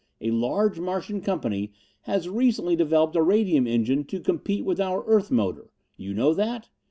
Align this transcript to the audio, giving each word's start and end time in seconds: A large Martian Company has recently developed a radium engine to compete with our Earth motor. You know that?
A 0.19 0.31
large 0.31 0.79
Martian 0.79 1.21
Company 1.21 1.73
has 2.05 2.27
recently 2.27 2.75
developed 2.75 3.15
a 3.15 3.21
radium 3.21 3.67
engine 3.67 4.03
to 4.05 4.19
compete 4.19 4.65
with 4.65 4.81
our 4.81 5.03
Earth 5.05 5.29
motor. 5.29 5.69
You 5.95 6.15
know 6.15 6.33
that? 6.33 6.69